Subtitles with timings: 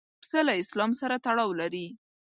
[0.21, 1.87] پسه له اسلام سره تړاو لري.